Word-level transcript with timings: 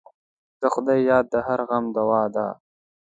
د 0.61 0.63
خدای 0.73 0.99
یاد 1.09 1.25
د 1.33 1.35
هرې 1.45 1.65
غم 1.69 1.85
دوا 1.97 2.23
ده. 2.35 2.47